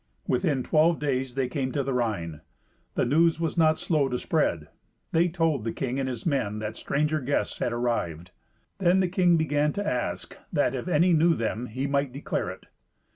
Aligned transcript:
Within 0.27 0.63
twelve 0.63 0.97
days 0.97 1.35
they 1.35 1.47
came 1.47 1.71
to 1.73 1.83
the 1.83 1.93
Rhine. 1.93 2.41
The 2.95 3.05
news 3.05 3.39
was 3.39 3.55
not 3.55 3.77
slow 3.77 4.09
to 4.09 4.17
spread. 4.17 4.67
They 5.11 5.27
told 5.29 5.63
the 5.63 5.71
king 5.71 5.99
and 5.99 6.09
his 6.09 6.25
men 6.25 6.57
that 6.57 6.75
stranger 6.75 7.19
guests 7.21 7.59
had 7.59 7.71
arrived. 7.71 8.31
Then 8.79 8.99
the 8.99 9.07
king 9.07 9.37
began 9.37 9.73
to 9.73 9.87
ask 9.87 10.35
that, 10.51 10.73
if 10.73 10.87
any 10.87 11.13
knew 11.13 11.35
them, 11.35 11.67
he 11.67 11.85
might 11.85 12.11
declare 12.13 12.49
it. 12.49 12.65